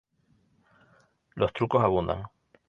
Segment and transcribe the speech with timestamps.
[1.35, 2.23] Los trucos abundan.